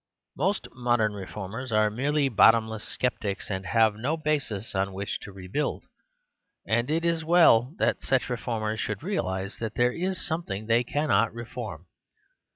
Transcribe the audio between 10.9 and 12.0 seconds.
of the Family 67 cannot reform.